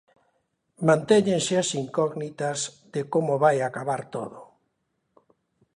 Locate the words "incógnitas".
1.83-2.59